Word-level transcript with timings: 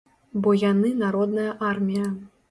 Бо 0.45 0.53
яны 0.61 0.89
народная 1.01 1.51
армія. 1.73 2.07